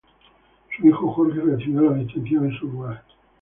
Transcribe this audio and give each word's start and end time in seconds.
Su 0.75 0.87
hijo 0.87 1.11
Jorge 1.13 1.41
recibió 1.41 1.81
la 1.81 1.97
distinción 1.99 2.45
en 2.47 2.57
su 2.57 2.65
lugar. 2.65 3.03